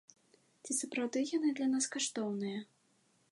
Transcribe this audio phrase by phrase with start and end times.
[0.67, 2.59] Ці сапраўды яны для нас каштоўныя?